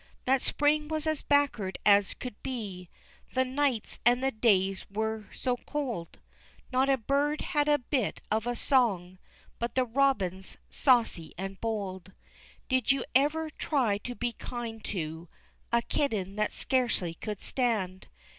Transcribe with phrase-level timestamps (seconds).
[0.25, 2.89] That spring was as backward as could be,
[3.35, 6.17] The nights and the days were so cold,
[6.71, 9.19] Not a bird had a bit of a song
[9.59, 12.13] But the robins, saucy and bold.
[12.67, 15.29] Did you ever try to be kind to
[15.71, 18.07] A kitten that scarcely could stand?